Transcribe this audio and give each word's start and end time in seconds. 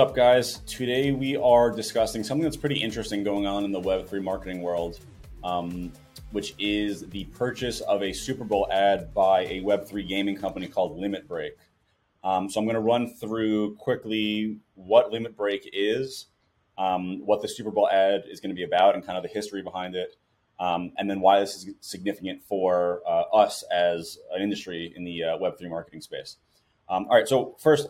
up, 0.00 0.14
guys? 0.14 0.60
Today 0.60 1.12
we 1.12 1.36
are 1.36 1.70
discussing 1.70 2.24
something 2.24 2.42
that's 2.42 2.56
pretty 2.56 2.80
interesting 2.80 3.22
going 3.22 3.46
on 3.46 3.64
in 3.64 3.70
the 3.70 3.80
Web3 3.82 4.22
marketing 4.22 4.62
world, 4.62 4.98
um, 5.44 5.92
which 6.30 6.54
is 6.58 7.06
the 7.10 7.24
purchase 7.24 7.82
of 7.82 8.02
a 8.02 8.10
Super 8.10 8.44
Bowl 8.44 8.66
ad 8.72 9.12
by 9.12 9.40
a 9.42 9.60
Web3 9.60 10.08
gaming 10.08 10.36
company 10.36 10.68
called 10.68 10.98
Limit 10.98 11.28
Break. 11.28 11.52
Um, 12.24 12.48
so 12.48 12.58
I'm 12.58 12.64
going 12.64 12.76
to 12.76 12.80
run 12.80 13.14
through 13.14 13.74
quickly 13.74 14.56
what 14.74 15.12
Limit 15.12 15.36
Break 15.36 15.68
is, 15.70 16.28
um, 16.78 17.20
what 17.26 17.42
the 17.42 17.48
Super 17.48 17.70
Bowl 17.70 17.90
ad 17.90 18.22
is 18.26 18.40
going 18.40 18.50
to 18.50 18.56
be 18.56 18.64
about, 18.64 18.94
and 18.94 19.04
kind 19.04 19.18
of 19.18 19.22
the 19.22 19.28
history 19.28 19.60
behind 19.60 19.94
it, 19.94 20.16
um, 20.58 20.92
and 20.96 21.10
then 21.10 21.20
why 21.20 21.40
this 21.40 21.56
is 21.56 21.74
significant 21.82 22.42
for 22.42 23.02
uh, 23.06 23.24
us 23.34 23.64
as 23.70 24.16
an 24.32 24.40
industry 24.40 24.94
in 24.96 25.04
the 25.04 25.24
uh, 25.24 25.36
Web3 25.36 25.68
marketing 25.68 26.00
space. 26.00 26.36
Um, 26.88 27.04
all 27.10 27.16
right, 27.16 27.28
so 27.28 27.54
first, 27.60 27.88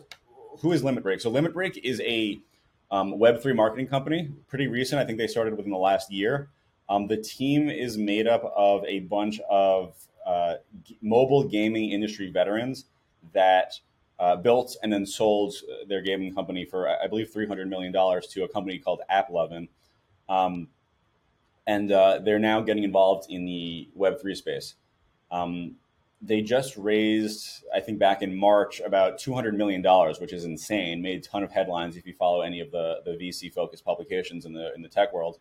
who 0.59 0.71
is 0.71 0.83
Limit 0.83 1.03
Break? 1.03 1.21
So 1.21 1.29
Limit 1.29 1.53
Break 1.53 1.77
is 1.83 2.01
a 2.01 2.39
um, 2.91 3.13
Web3 3.13 3.55
marketing 3.55 3.87
company, 3.87 4.29
pretty 4.47 4.67
recent. 4.67 4.99
I 5.01 5.05
think 5.05 5.17
they 5.17 5.27
started 5.27 5.55
within 5.55 5.71
the 5.71 5.77
last 5.77 6.11
year. 6.11 6.49
Um, 6.89 7.07
the 7.07 7.17
team 7.17 7.69
is 7.69 7.97
made 7.97 8.27
up 8.27 8.43
of 8.55 8.83
a 8.85 8.99
bunch 8.99 9.39
of 9.49 9.95
uh, 10.25 10.55
g- 10.83 10.97
mobile 11.01 11.43
gaming 11.43 11.91
industry 11.91 12.29
veterans 12.29 12.85
that 13.33 13.79
uh, 14.19 14.35
built 14.35 14.75
and 14.83 14.91
then 14.91 15.05
sold 15.05 15.55
their 15.87 16.01
gaming 16.01 16.33
company 16.35 16.65
for, 16.65 16.89
I 16.89 17.07
believe, 17.07 17.31
$300 17.31 17.67
million 17.67 17.93
to 17.93 18.43
a 18.43 18.47
company 18.49 18.77
called 18.77 19.01
AppLovin. 19.09 19.67
Um, 20.27 20.67
and 21.65 21.91
uh, 21.91 22.19
they're 22.19 22.39
now 22.39 22.61
getting 22.61 22.83
involved 22.83 23.31
in 23.31 23.45
the 23.45 23.87
Web3 23.97 24.35
space. 24.35 24.75
Um, 25.31 25.75
they 26.21 26.41
just 26.41 26.77
raised, 26.77 27.63
I 27.73 27.79
think, 27.79 27.97
back 27.97 28.21
in 28.21 28.35
March, 28.35 28.79
about 28.79 29.17
two 29.17 29.33
hundred 29.33 29.57
million 29.57 29.81
dollars, 29.81 30.19
which 30.19 30.33
is 30.33 30.45
insane. 30.45 31.01
Made 31.01 31.19
a 31.19 31.21
ton 31.21 31.43
of 31.43 31.51
headlines 31.51 31.97
if 31.97 32.05
you 32.05 32.13
follow 32.13 32.41
any 32.41 32.59
of 32.59 32.71
the 32.71 33.01
the 33.05 33.11
VC 33.11 33.51
focused 33.51 33.83
publications 33.83 34.45
in 34.45 34.53
the 34.53 34.73
in 34.75 34.81
the 34.81 34.89
tech 34.89 35.13
world. 35.13 35.39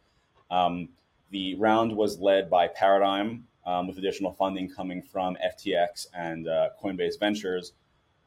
Um, 0.51 0.89
the 1.31 1.55
round 1.57 1.95
was 1.95 2.19
led 2.19 2.51
by 2.51 2.67
Paradigm, 2.67 3.45
um, 3.67 3.87
with 3.87 3.99
additional 3.99 4.33
funding 4.33 4.69
coming 4.69 5.03
from 5.03 5.37
FTX 5.37 6.07
and 6.15 6.49
uh, 6.49 6.71
Coinbase 6.83 7.19
Ventures. 7.21 7.73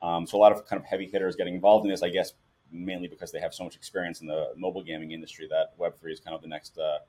Um, 0.01 0.27
so 0.27 0.37
a 0.37 0.39
lot 0.39 0.51
of 0.51 0.65
kind 0.65 0.79
of 0.79 0.85
heavy 0.85 1.07
hitters 1.07 1.35
getting 1.35 1.55
involved 1.55 1.85
in 1.85 1.91
this, 1.91 2.03
I 2.03 2.09
guess, 2.09 2.33
mainly 2.71 3.07
because 3.07 3.31
they 3.31 3.39
have 3.39 3.53
so 3.53 3.63
much 3.63 3.75
experience 3.75 4.21
in 4.21 4.27
the 4.27 4.53
mobile 4.55 4.83
gaming 4.83 5.11
industry 5.11 5.47
that 5.49 5.73
Web 5.77 5.97
three 5.99 6.13
is 6.13 6.19
kind 6.19 6.35
of 6.35 6.41
the 6.41 6.47
next 6.47 6.77
uh, 6.77 6.99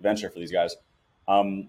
venture 0.00 0.30
for 0.30 0.38
these 0.38 0.52
guys. 0.52 0.76
Um, 1.28 1.68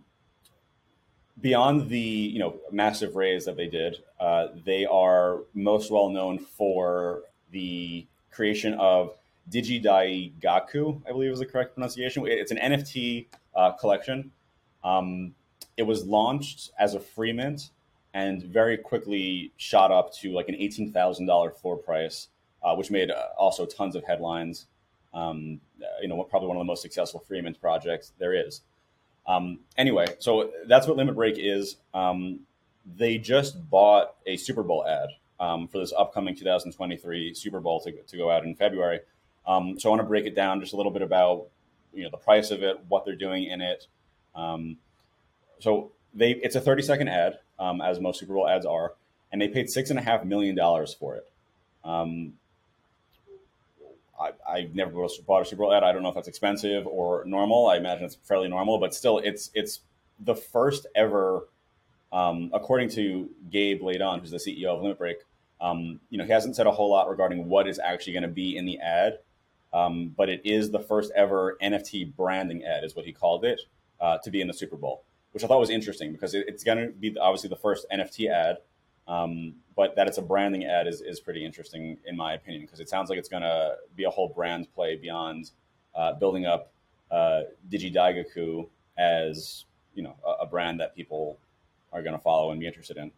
beyond 1.41 1.89
the 1.89 1.99
you 1.99 2.39
know 2.39 2.59
massive 2.71 3.15
raise 3.15 3.45
that 3.45 3.57
they 3.57 3.67
did, 3.67 3.97
uh, 4.19 4.47
they 4.65 4.85
are 4.85 5.39
most 5.53 5.91
well 5.91 6.09
known 6.09 6.39
for 6.39 7.23
the 7.51 8.05
creation 8.31 8.73
of 8.75 9.13
Digidaigaku, 9.49 11.01
I 11.07 11.11
believe 11.11 11.31
is 11.31 11.39
the 11.39 11.45
correct 11.45 11.75
pronunciation. 11.75 12.25
It's 12.27 12.51
an 12.51 12.57
NFT 12.57 13.27
uh, 13.55 13.73
collection. 13.73 14.31
Um, 14.83 15.35
it 15.77 15.83
was 15.83 16.05
launched 16.05 16.71
as 16.79 16.93
a 16.93 16.99
free 16.99 17.33
mint 17.33 17.69
and 18.13 18.43
very 18.43 18.77
quickly 18.77 19.51
shot 19.57 19.91
up 19.91 20.13
to 20.13 20.31
like 20.31 20.49
an 20.49 20.55
eighteen 20.55 20.91
thousand 20.91 21.25
dollar 21.25 21.51
floor 21.51 21.77
price, 21.77 22.29
uh, 22.63 22.75
which 22.75 22.91
made 22.91 23.11
uh, 23.11 23.27
also 23.37 23.65
tons 23.65 23.95
of 23.95 24.03
headlines. 24.03 24.67
Um, 25.13 25.59
you 26.01 26.07
know, 26.07 26.23
probably 26.23 26.47
one 26.47 26.57
of 26.57 26.61
the 26.61 26.65
most 26.65 26.81
successful 26.81 27.19
free 27.19 27.41
mint 27.41 27.59
projects 27.59 28.13
there 28.17 28.33
is. 28.33 28.61
Um, 29.25 29.59
anyway, 29.77 30.07
so 30.19 30.51
that's 30.67 30.87
what 30.87 30.97
Limit 30.97 31.15
Break 31.15 31.35
is. 31.37 31.77
Um, 31.93 32.41
they 32.85 33.17
just 33.17 33.69
bought 33.69 34.15
a 34.25 34.37
Super 34.37 34.63
Bowl 34.63 34.85
ad 34.85 35.09
um, 35.39 35.67
for 35.67 35.79
this 35.79 35.93
upcoming 35.97 36.35
2023 36.35 37.33
Super 37.33 37.59
Bowl 37.59 37.79
to, 37.81 37.91
to 37.91 38.17
go 38.17 38.29
out 38.29 38.43
in 38.43 38.55
February. 38.55 38.99
Um, 39.45 39.79
so 39.79 39.89
I 39.89 39.91
want 39.91 40.01
to 40.01 40.07
break 40.07 40.25
it 40.25 40.35
down 40.35 40.59
just 40.61 40.73
a 40.73 40.77
little 40.77 40.91
bit 40.91 41.01
about 41.01 41.47
you 41.93 42.03
know 42.03 42.09
the 42.09 42.17
price 42.17 42.51
of 42.51 42.63
it, 42.63 42.79
what 42.87 43.05
they're 43.05 43.15
doing 43.15 43.43
in 43.43 43.61
it. 43.61 43.87
Um, 44.35 44.77
so 45.59 45.91
they 46.13 46.31
it's 46.31 46.55
a 46.55 46.61
30 46.61 46.81
second 46.83 47.07
ad, 47.07 47.39
um, 47.59 47.81
as 47.81 47.99
most 47.99 48.19
Super 48.19 48.33
Bowl 48.33 48.47
ads 48.47 48.65
are, 48.65 48.93
and 49.31 49.41
they 49.41 49.47
paid 49.47 49.69
six 49.69 49.89
and 49.89 49.99
a 49.99 50.01
half 50.01 50.23
million 50.23 50.55
dollars 50.55 50.93
for 50.93 51.15
it. 51.15 51.29
Um, 51.83 52.33
I, 54.19 54.31
I've 54.47 54.75
never 54.75 54.91
bought 54.91 55.41
a 55.41 55.45
Super 55.45 55.63
Bowl 55.63 55.73
ad. 55.73 55.83
I 55.83 55.91
don't 55.91 56.03
know 56.03 56.09
if 56.09 56.15
that's 56.15 56.27
expensive 56.27 56.85
or 56.87 57.23
normal. 57.25 57.67
I 57.67 57.77
imagine 57.77 58.05
it's 58.05 58.15
fairly 58.15 58.47
normal, 58.47 58.79
but 58.79 58.93
still, 58.93 59.19
it's 59.19 59.49
it's 59.53 59.81
the 60.19 60.35
first 60.35 60.85
ever, 60.95 61.47
um, 62.11 62.51
according 62.53 62.89
to 62.89 63.29
Gabe 63.49 63.81
Leydon, 63.81 64.21
who's 64.21 64.31
the 64.31 64.37
CEO 64.37 64.67
of 64.67 64.81
Limit 64.81 64.97
Break. 64.97 65.17
Um, 65.59 65.99
you 66.09 66.17
know, 66.17 66.25
he 66.25 66.31
hasn't 66.31 66.55
said 66.55 66.67
a 66.67 66.71
whole 66.71 66.89
lot 66.89 67.09
regarding 67.09 67.47
what 67.47 67.67
is 67.67 67.79
actually 67.79 68.13
going 68.13 68.23
to 68.23 68.29
be 68.29 68.57
in 68.57 68.65
the 68.65 68.79
ad, 68.79 69.19
um, 69.73 70.13
but 70.15 70.29
it 70.29 70.41
is 70.43 70.71
the 70.71 70.79
first 70.79 71.11
ever 71.15 71.57
NFT 71.61 72.15
branding 72.15 72.63
ad, 72.63 72.83
is 72.83 72.95
what 72.95 73.05
he 73.05 73.13
called 73.13 73.45
it, 73.45 73.61
uh, 73.99 74.17
to 74.19 74.29
be 74.29 74.41
in 74.41 74.47
the 74.47 74.53
Super 74.53 74.75
Bowl, 74.75 75.05
which 75.31 75.43
I 75.43 75.47
thought 75.47 75.59
was 75.59 75.69
interesting 75.69 76.11
because 76.11 76.33
it, 76.33 76.45
it's 76.47 76.63
going 76.63 76.77
to 76.77 76.93
be 76.93 77.17
obviously 77.17 77.49
the 77.49 77.55
first 77.55 77.85
NFT 77.91 78.29
ad. 78.29 78.57
Um, 79.07 79.55
but 79.75 79.95
that 79.95 80.07
it's 80.07 80.17
a 80.17 80.21
branding 80.21 80.65
ad 80.65 80.87
is, 80.87 81.01
is 81.01 81.19
pretty 81.19 81.45
interesting 81.45 81.97
in 82.05 82.15
my 82.15 82.33
opinion 82.33 82.63
because 82.63 82.79
it 82.79 82.89
sounds 82.89 83.09
like 83.09 83.19
it's 83.19 83.29
going 83.29 83.43
to 83.43 83.75
be 83.95 84.03
a 84.03 84.09
whole 84.09 84.29
brand 84.29 84.73
play 84.73 84.95
beyond 84.95 85.51
uh, 85.95 86.13
building 86.13 86.45
up 86.45 86.71
uh, 87.11 87.41
Digidaigaku 87.69 88.67
as 88.97 89.65
you 89.93 90.03
know 90.03 90.15
a, 90.25 90.43
a, 90.43 90.45
brand 90.45 90.79
that 90.79 90.95
people 90.95 91.37
are 91.91 92.01
going 92.01 92.15
to 92.15 92.21
follow 92.21 92.51
and 92.51 92.59
be 92.59 92.67
interested 92.67 92.97
in. 92.97 93.11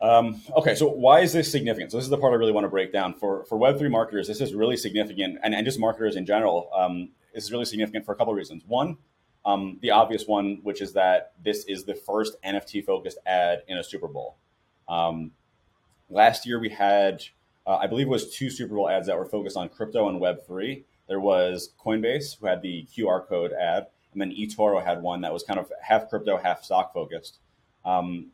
Um, 0.00 0.40
okay, 0.56 0.74
so 0.74 0.88
why 0.88 1.20
is 1.20 1.32
this 1.32 1.50
significant? 1.50 1.90
So 1.90 1.96
this 1.96 2.04
is 2.04 2.10
the 2.10 2.18
part 2.18 2.32
I 2.32 2.36
really 2.36 2.52
want 2.52 2.64
to 2.64 2.68
break 2.68 2.92
down 2.92 3.14
for 3.14 3.44
for 3.44 3.56
Web 3.56 3.78
three 3.78 3.88
marketers. 3.88 4.28
This 4.28 4.40
is 4.40 4.54
really 4.54 4.76
significant, 4.76 5.38
and, 5.42 5.54
and 5.54 5.64
just 5.64 5.80
marketers 5.80 6.16
in 6.16 6.26
general. 6.26 6.70
Um, 6.74 7.10
this 7.34 7.44
is 7.44 7.52
really 7.52 7.64
significant 7.64 8.04
for 8.04 8.12
a 8.12 8.16
couple 8.16 8.32
of 8.32 8.36
reasons. 8.36 8.62
One, 8.66 8.98
um, 9.44 9.78
the 9.80 9.90
obvious 9.90 10.26
one, 10.26 10.60
which 10.62 10.80
is 10.80 10.92
that 10.92 11.32
this 11.42 11.64
is 11.64 11.84
the 11.84 11.94
first 11.94 12.36
NFT 12.42 12.84
focused 12.84 13.18
ad 13.26 13.62
in 13.68 13.78
a 13.78 13.84
Super 13.84 14.08
Bowl. 14.08 14.36
Um, 14.88 15.32
last 16.10 16.46
year 16.46 16.58
we 16.58 16.70
had, 16.70 17.22
uh, 17.66 17.76
I 17.76 17.86
believe 17.86 18.06
it 18.06 18.10
was 18.10 18.34
two 18.34 18.50
Super 18.50 18.74
Bowl 18.74 18.88
ads 18.88 19.06
that 19.06 19.18
were 19.18 19.26
focused 19.26 19.56
on 19.56 19.68
crypto 19.68 20.08
and 20.08 20.20
Web3. 20.20 20.84
There 21.08 21.20
was 21.20 21.70
Coinbase, 21.84 22.38
who 22.38 22.46
had 22.46 22.62
the 22.62 22.86
QR 22.94 23.26
code 23.26 23.52
ad, 23.52 23.86
and 24.12 24.20
then 24.20 24.30
eToro 24.30 24.84
had 24.84 25.02
one 25.02 25.20
that 25.20 25.32
was 25.32 25.42
kind 25.42 25.58
of 25.58 25.70
half 25.82 26.08
crypto, 26.08 26.36
half 26.36 26.64
stock 26.64 26.92
focused. 26.92 27.38
Um, 27.84 28.28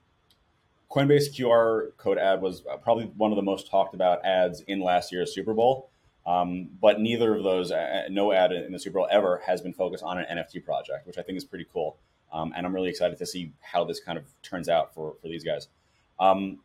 Coinbase 0.91 1.35
QR 1.35 1.97
code 1.97 2.19
ad 2.19 2.43
was 2.43 2.63
uh, 2.71 2.77
probably 2.77 3.07
one 3.17 3.33
of 3.33 3.37
the 3.37 3.43
most 3.43 3.71
talked 3.71 3.95
about 3.95 4.25
ads 4.25 4.61
in 4.63 4.81
last 4.81 5.11
year's 5.11 5.35
Super 5.35 5.55
Bowl. 5.55 5.89
Um, 6.25 6.69
but 6.81 7.01
neither 7.01 7.35
of 7.35 7.43
those, 7.43 7.73
uh, 7.73 8.05
no 8.11 8.33
ad 8.33 8.53
in 8.53 8.73
the 8.73 8.79
Super 8.79 8.99
Bowl 8.99 9.09
ever 9.11 9.43
has 9.47 9.61
been 9.61 9.73
focused 9.73 10.05
on 10.05 10.19
an 10.19 10.39
NFT 10.39 10.65
project, 10.65 11.07
which 11.07 11.19
I 11.19 11.23
think 11.23 11.37
is 11.37 11.45
pretty 11.45 11.67
cool. 11.73 11.97
Um, 12.33 12.53
and 12.57 12.65
I'm 12.65 12.75
really 12.75 12.89
excited 12.89 13.19
to 13.19 13.27
see 13.27 13.53
how 13.61 13.85
this 13.85 14.01
kind 14.01 14.17
of 14.17 14.25
turns 14.43 14.69
out 14.69 14.95
for, 14.95 15.15
for 15.21 15.29
these 15.29 15.45
guys. 15.45 15.69
Um, 16.23 16.61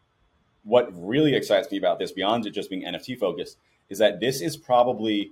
what 0.63 0.89
really 0.93 1.33
excites 1.33 1.71
me 1.71 1.77
about 1.77 1.97
this, 1.97 2.11
beyond 2.11 2.45
it 2.45 2.51
just 2.51 2.69
being 2.69 2.83
NFT 2.83 3.17
focused, 3.17 3.57
is 3.89 3.97
that 3.97 4.19
this 4.19 4.39
is 4.39 4.55
probably 4.55 5.31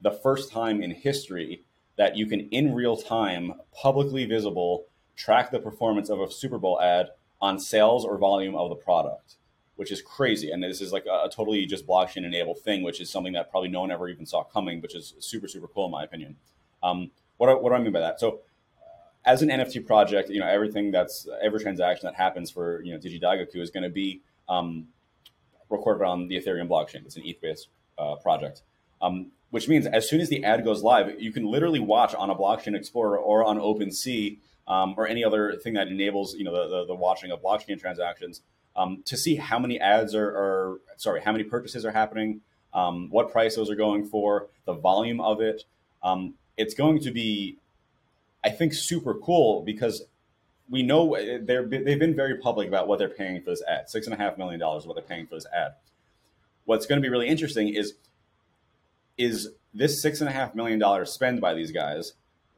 the 0.00 0.10
first 0.10 0.52
time 0.52 0.82
in 0.82 0.90
history 0.90 1.64
that 1.96 2.16
you 2.16 2.26
can, 2.26 2.40
in 2.50 2.74
real 2.74 2.96
time, 2.96 3.54
publicly 3.72 4.26
visible, 4.26 4.86
track 5.16 5.50
the 5.50 5.60
performance 5.60 6.10
of 6.10 6.20
a 6.20 6.30
Super 6.30 6.58
Bowl 6.58 6.80
ad 6.80 7.10
on 7.40 7.58
sales 7.58 8.04
or 8.04 8.18
volume 8.18 8.54
of 8.54 8.68
the 8.68 8.74
product, 8.74 9.36
which 9.76 9.92
is 9.92 10.02
crazy. 10.02 10.50
And 10.50 10.62
this 10.62 10.80
is 10.80 10.92
like 10.92 11.06
a, 11.06 11.26
a 11.26 11.30
totally 11.32 11.64
just 11.64 11.86
blockchain 11.86 12.26
enabled 12.26 12.58
thing, 12.58 12.82
which 12.82 13.00
is 13.00 13.08
something 13.08 13.32
that 13.34 13.50
probably 13.50 13.70
no 13.70 13.80
one 13.80 13.92
ever 13.92 14.08
even 14.08 14.26
saw 14.26 14.42
coming, 14.42 14.82
which 14.82 14.94
is 14.94 15.14
super, 15.20 15.48
super 15.48 15.68
cool 15.68 15.86
in 15.86 15.92
my 15.92 16.04
opinion. 16.04 16.36
Um, 16.82 17.12
what, 17.38 17.62
what 17.62 17.70
do 17.70 17.76
I 17.76 17.78
mean 17.78 17.92
by 17.92 18.00
that? 18.00 18.20
So 18.20 18.40
as 19.24 19.42
an 19.42 19.48
NFT 19.48 19.86
project, 19.86 20.28
you 20.30 20.40
know, 20.40 20.46
everything 20.46 20.90
that's 20.90 21.26
every 21.42 21.60
transaction 21.60 22.06
that 22.06 22.14
happens 22.14 22.50
for 22.50 22.82
you 22.82 22.92
know 22.92 22.98
Digidaigaku 22.98 23.56
is 23.56 23.70
going 23.70 23.82
to 23.84 23.90
be 23.90 24.20
um, 24.48 24.88
recorded 25.70 26.04
on 26.04 26.28
the 26.28 26.36
Ethereum 26.36 26.68
blockchain. 26.68 27.04
It's 27.06 27.16
an 27.16 27.22
ETH-based 27.24 27.68
uh, 27.98 28.16
project, 28.16 28.62
um, 29.00 29.32
which 29.50 29.68
means 29.68 29.86
as 29.86 30.08
soon 30.08 30.20
as 30.20 30.28
the 30.28 30.44
ad 30.44 30.64
goes 30.64 30.82
live, 30.82 31.20
you 31.20 31.32
can 31.32 31.44
literally 31.46 31.80
watch 31.80 32.14
on 32.14 32.30
a 32.30 32.34
blockchain 32.34 32.76
explorer 32.76 33.18
or 33.18 33.44
on 33.44 33.58
OpenSea 33.58 34.38
um, 34.66 34.94
or 34.96 35.06
any 35.06 35.24
other 35.24 35.56
thing 35.56 35.74
that 35.74 35.88
enables 35.88 36.34
you 36.34 36.44
know 36.44 36.52
the, 36.52 36.68
the, 36.68 36.86
the 36.86 36.94
watching 36.94 37.30
of 37.30 37.42
blockchain 37.42 37.80
transactions 37.80 38.42
um, 38.76 39.02
to 39.06 39.16
see 39.16 39.36
how 39.36 39.58
many 39.58 39.78
ads 39.80 40.14
are, 40.14 40.28
are, 40.28 40.80
sorry, 40.96 41.22
how 41.22 41.32
many 41.32 41.44
purchases 41.44 41.84
are 41.84 41.92
happening, 41.92 42.40
um, 42.72 43.08
what 43.10 43.30
price 43.30 43.56
those 43.56 43.70
are 43.70 43.76
going 43.76 44.04
for, 44.04 44.48
the 44.64 44.74
volume 44.74 45.20
of 45.20 45.40
it. 45.40 45.64
Um, 46.02 46.34
it's 46.56 46.74
going 46.74 47.00
to 47.00 47.10
be 47.10 47.58
I 48.44 48.50
think 48.50 48.74
super 48.74 49.14
cool 49.14 49.62
because 49.62 50.04
we 50.68 50.82
know 50.82 51.16
they're 51.42 51.66
they've 51.66 51.98
been 51.98 52.14
very 52.14 52.38
public 52.38 52.68
about 52.68 52.88
what 52.88 52.98
they're 52.98 53.08
paying 53.08 53.40
for 53.42 53.50
this 53.50 53.62
ad. 53.66 53.88
Six 53.88 54.06
and 54.06 54.14
a 54.14 54.18
half 54.18 54.38
million 54.38 54.60
dollars 54.60 54.86
what 54.86 54.94
they're 54.94 55.04
paying 55.04 55.26
for 55.26 55.34
this 55.34 55.46
ad. 55.54 55.74
What's 56.64 56.86
going 56.86 57.00
to 57.00 57.02
be 57.02 57.10
really 57.10 57.28
interesting 57.28 57.68
is 57.68 57.94
is 59.16 59.50
this 59.72 60.00
six 60.00 60.20
and 60.20 60.28
a 60.28 60.32
half 60.32 60.54
million 60.54 60.78
dollars 60.78 61.12
spend 61.12 61.40
by 61.40 61.54
these 61.54 61.72
guys 61.72 62.14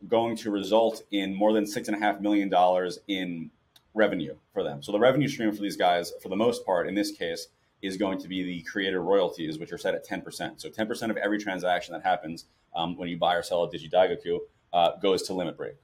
going 0.09 0.37
to 0.37 0.51
result 0.51 1.03
in 1.11 1.35
more 1.35 1.53
than 1.53 1.67
six 1.67 1.89
and 1.89 1.97
a 1.97 2.01
half 2.01 2.21
million 2.21 2.49
dollars 2.49 2.99
in 3.09 3.51
revenue 3.95 4.37
for 4.53 4.63
them. 4.63 4.83
So 4.83 4.93
the 4.93 4.99
revenue 4.99 5.29
stream 5.29 5.53
for 5.53 5.63
these 5.63 5.77
guys, 5.77 6.13
for 6.23 6.29
the 6.29 6.37
most 6.37 6.67
part, 6.67 6.87
in 6.87 6.95
this 6.95 7.11
case, 7.11 7.49
is 7.83 7.97
going 7.97 8.19
to 8.19 8.29
be 8.29 8.43
the 8.43 8.63
creator 8.63 9.01
royalties, 9.01 9.59
which 9.59 9.73
are 9.73 9.79
set 9.79 9.95
at 9.95 10.07
10%. 10.07 10.61
So 10.61 10.69
10% 10.69 11.11
of 11.11 11.17
every 11.17 11.39
transaction 11.39 11.95
that 11.95 12.03
happens 12.03 12.45
um, 12.75 12.97
when 12.97 13.09
you 13.09 13.17
buy 13.17 13.35
or 13.35 13.43
sell 13.43 13.65
a 13.65 13.71
Digidaigaku 13.71 14.41
uh, 14.73 14.97
goes 15.03 15.23
to 15.25 15.35
Limit 15.35 15.57
Break. 15.57 15.77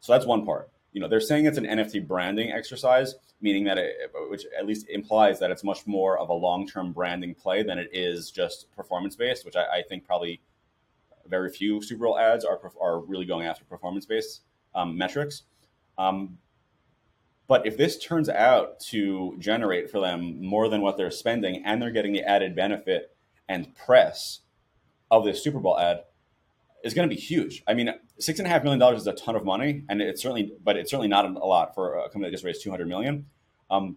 So 0.00 0.12
that's 0.12 0.26
one 0.26 0.44
part. 0.44 0.70
You 0.92 1.00
know, 1.00 1.08
they're 1.08 1.20
saying 1.20 1.46
it's 1.46 1.58
an 1.58 1.66
NFT 1.66 2.06
branding 2.06 2.50
exercise, 2.50 3.14
meaning 3.40 3.64
that 3.64 3.78
it, 3.78 3.94
which 4.30 4.44
at 4.58 4.66
least 4.66 4.88
implies 4.88 5.38
that 5.40 5.50
it's 5.50 5.64
much 5.64 5.86
more 5.86 6.18
of 6.18 6.28
a 6.28 6.34
long-term 6.34 6.92
branding 6.92 7.34
play 7.34 7.62
than 7.62 7.78
it 7.78 7.90
is 7.92 8.30
just 8.30 8.70
performance-based, 8.74 9.44
which 9.44 9.56
I, 9.56 9.78
I 9.78 9.82
think 9.88 10.06
probably 10.06 10.40
very 11.26 11.50
few 11.50 11.82
Super 11.82 12.04
Bowl 12.04 12.18
ads 12.18 12.44
are 12.44 12.58
are 12.80 13.00
really 13.00 13.26
going 13.26 13.46
after 13.46 13.64
performance-based 13.64 14.40
um, 14.74 14.96
metrics. 14.96 15.42
Um, 15.98 16.38
but 17.48 17.66
if 17.66 17.76
this 17.76 17.98
turns 17.98 18.28
out 18.28 18.78
to 18.90 19.34
generate 19.38 19.90
for 19.90 20.00
them 20.00 20.44
more 20.44 20.68
than 20.68 20.82
what 20.82 20.96
they're 20.96 21.10
spending, 21.10 21.62
and 21.64 21.80
they're 21.80 21.90
getting 21.90 22.12
the 22.12 22.22
added 22.22 22.54
benefit 22.54 23.16
and 23.48 23.74
press 23.74 24.40
of 25.10 25.24
this 25.24 25.42
Super 25.42 25.58
Bowl 25.58 25.78
ad, 25.78 26.04
is 26.84 26.94
going 26.94 27.08
to 27.08 27.14
be 27.14 27.20
huge. 27.20 27.62
I 27.66 27.74
mean, 27.74 27.90
six 28.18 28.38
and 28.38 28.46
a 28.46 28.50
half 28.50 28.62
million 28.62 28.78
dollars 28.78 29.00
is 29.00 29.06
a 29.06 29.12
ton 29.12 29.36
of 29.36 29.44
money, 29.44 29.84
and 29.88 30.00
it's 30.00 30.22
certainly, 30.22 30.52
but 30.62 30.76
it's 30.76 30.90
certainly 30.90 31.08
not 31.08 31.24
a 31.24 31.30
lot 31.38 31.74
for 31.74 31.98
a 31.98 32.02
company 32.04 32.26
that 32.26 32.32
just 32.32 32.44
raised 32.44 32.62
two 32.62 32.70
hundred 32.70 32.88
million. 32.88 33.26
Um, 33.70 33.96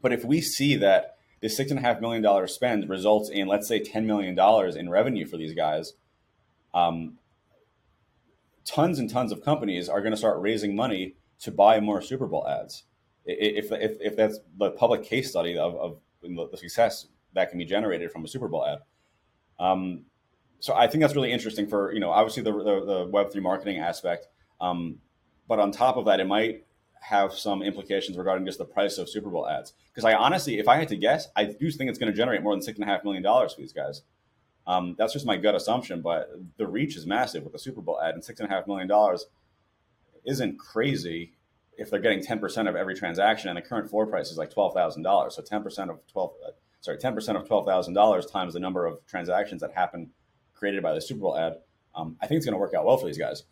but 0.00 0.12
if 0.12 0.24
we 0.24 0.40
see 0.40 0.76
that 0.76 1.16
this 1.40 1.56
six 1.56 1.70
and 1.70 1.78
a 1.78 1.82
half 1.82 2.00
million 2.00 2.22
dollar 2.22 2.46
spend 2.46 2.88
results 2.88 3.28
in, 3.30 3.48
let's 3.48 3.66
say, 3.66 3.80
ten 3.80 4.06
million 4.06 4.34
dollars 4.34 4.76
in 4.76 4.88
revenue 4.88 5.26
for 5.26 5.36
these 5.36 5.54
guys, 5.54 5.94
um, 6.72 7.18
tons 8.64 8.98
and 8.98 9.10
tons 9.10 9.32
of 9.32 9.42
companies 9.42 9.88
are 9.88 10.00
going 10.00 10.12
to 10.12 10.16
start 10.16 10.40
raising 10.40 10.74
money 10.76 11.16
to 11.40 11.50
buy 11.50 11.80
more 11.80 12.00
Super 12.00 12.26
Bowl 12.26 12.46
ads. 12.48 12.84
If, 13.26 13.72
if, 13.72 13.96
if 14.00 14.16
that's 14.16 14.38
the 14.58 14.70
public 14.70 15.02
case 15.02 15.30
study 15.30 15.56
of, 15.56 15.74
of 15.76 15.98
the 16.22 16.58
success 16.58 17.06
that 17.32 17.50
can 17.50 17.58
be 17.58 17.64
generated 17.64 18.10
from 18.10 18.24
a 18.24 18.28
Super 18.28 18.48
Bowl 18.48 18.66
ad. 18.66 18.78
Um, 19.58 20.04
so 20.60 20.74
I 20.74 20.86
think 20.86 21.02
that's 21.02 21.14
really 21.14 21.32
interesting 21.32 21.66
for, 21.66 21.92
you 21.92 22.00
know, 22.00 22.10
obviously 22.10 22.42
the, 22.42 22.52
the, 22.52 22.84
the 22.84 23.10
Web3 23.12 23.42
marketing 23.42 23.78
aspect. 23.78 24.28
Um, 24.60 24.98
but 25.46 25.58
on 25.58 25.70
top 25.72 25.96
of 25.96 26.06
that, 26.06 26.20
it 26.20 26.26
might 26.26 26.64
have 27.00 27.34
some 27.34 27.62
implications 27.62 28.16
regarding 28.16 28.46
just 28.46 28.58
the 28.58 28.64
price 28.64 28.96
of 28.96 29.10
Super 29.10 29.28
Bowl 29.28 29.46
ads. 29.46 29.74
Because 29.92 30.04
I 30.04 30.14
honestly, 30.14 30.58
if 30.58 30.68
I 30.68 30.76
had 30.76 30.88
to 30.88 30.96
guess, 30.96 31.28
I 31.36 31.44
do 31.44 31.70
think 31.70 31.90
it's 31.90 31.98
going 31.98 32.10
to 32.10 32.16
generate 32.16 32.42
more 32.42 32.54
than 32.54 32.62
six 32.62 32.78
and 32.78 32.88
a 32.88 32.90
half 32.90 33.04
million 33.04 33.22
dollars 33.22 33.52
for 33.52 33.60
these 33.60 33.74
guys. 33.74 34.02
Um, 34.66 34.94
that's 34.96 35.12
just 35.12 35.26
my 35.26 35.36
gut 35.36 35.54
assumption, 35.54 36.00
but 36.00 36.30
the 36.56 36.66
reach 36.66 36.96
is 36.96 37.06
massive 37.06 37.44
with 37.44 37.54
a 37.54 37.58
Super 37.58 37.82
Bowl 37.82 38.00
ad, 38.00 38.14
and 38.14 38.24
six 38.24 38.40
and 38.40 38.48
a 38.48 38.52
half 38.52 38.66
million 38.66 38.88
dollars 38.88 39.26
isn't 40.24 40.58
crazy 40.58 41.34
if 41.76 41.90
they're 41.90 42.00
getting 42.00 42.20
10% 42.20 42.68
of 42.68 42.76
every 42.76 42.94
transaction 42.94 43.48
and 43.48 43.56
the 43.56 43.62
current 43.62 43.90
floor 43.90 44.06
price 44.06 44.30
is 44.30 44.38
like 44.38 44.52
$12,000. 44.52 45.32
So 45.32 45.42
10% 45.42 45.90
of 45.90 46.06
12, 46.06 46.32
uh, 46.46 46.50
sorry, 46.80 46.98
10% 46.98 47.36
of 47.36 47.48
$12,000 47.48 48.32
times 48.32 48.54
the 48.54 48.60
number 48.60 48.86
of 48.86 49.04
transactions 49.06 49.60
that 49.60 49.72
happen 49.72 50.10
created 50.64 50.82
by 50.82 50.94
the 50.94 51.00
Super 51.00 51.20
Bowl 51.20 51.36
ad. 51.36 51.58
Um, 51.94 52.16
I 52.22 52.26
think 52.26 52.38
it's 52.38 52.46
going 52.46 52.54
to 52.54 52.58
work 52.58 52.72
out 52.72 52.86
well 52.86 52.96
for 52.96 53.04
these 53.04 53.18
guys. 53.18 53.42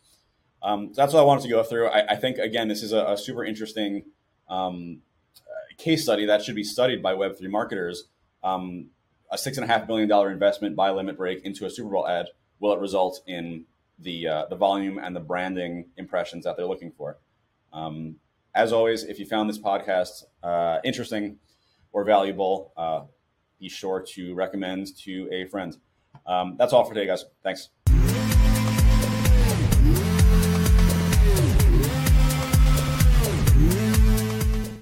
Um, 0.63 0.89
so 0.95 0.99
that's 0.99 1.13
what 1.13 1.19
I 1.19 1.23
wanted 1.23 1.43
to 1.43 1.49
go 1.49 1.61
through. 1.61 1.89
I, 1.89 2.13
I 2.13 2.15
think, 2.15 2.39
again, 2.39 2.67
this 2.67 2.81
is 2.81 2.91
a, 2.91 3.05
a 3.05 3.17
super 3.17 3.45
interesting 3.45 4.05
um, 4.49 5.01
case 5.77 6.01
study 6.01 6.25
that 6.25 6.41
should 6.41 6.55
be 6.55 6.63
studied 6.63 7.03
by 7.03 7.13
Web3 7.13 7.51
marketers. 7.51 8.05
Um, 8.43 8.87
a 9.29 9.35
$6.5 9.35 9.85
billion 9.85 10.11
investment 10.31 10.75
by 10.75 10.89
Limit 10.89 11.15
Break 11.17 11.45
into 11.45 11.67
a 11.67 11.69
Super 11.69 11.91
Bowl 11.91 12.07
ad, 12.07 12.29
will 12.59 12.73
it 12.73 12.79
result 12.79 13.21
in 13.27 13.65
the, 13.99 14.27
uh, 14.27 14.45
the 14.49 14.55
volume 14.55 14.97
and 14.97 15.15
the 15.15 15.19
branding 15.19 15.85
impressions 15.97 16.45
that 16.45 16.57
they're 16.57 16.65
looking 16.65 16.91
for? 16.91 17.19
Um, 17.71 18.15
as 18.55 18.73
always, 18.73 19.03
if 19.03 19.19
you 19.19 19.27
found 19.27 19.51
this 19.51 19.59
podcast 19.59 20.23
uh, 20.41 20.79
interesting 20.83 21.37
or 21.91 22.03
valuable, 22.05 22.73
uh, 22.75 23.01
be 23.59 23.69
sure 23.69 24.03
to 24.13 24.33
recommend 24.33 24.97
to 24.97 25.29
a 25.31 25.45
friend. 25.45 25.77
Um, 26.25 26.55
that's 26.57 26.73
all 26.73 26.85
for 26.85 26.93
today, 26.93 27.07
guys. 27.07 27.25
Thanks. 27.43 27.69